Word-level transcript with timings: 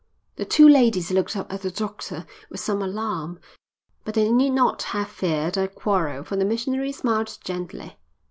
The 0.37 0.45
two 0.45 0.67
ladies 0.67 1.11
looked 1.11 1.35
up 1.35 1.53
at 1.53 1.61
the 1.61 1.69
doctor 1.69 2.25
with 2.49 2.59
some 2.59 2.81
alarm, 2.81 3.39
but 4.03 4.15
they 4.15 4.31
need 4.31 4.49
not 4.53 4.81
have 4.97 5.07
feared 5.09 5.57
a 5.57 5.67
quarrel, 5.67 6.23
for 6.23 6.35
the 6.37 6.43
missionary 6.43 6.91
smiled 6.91 7.37
gently. 7.43 7.99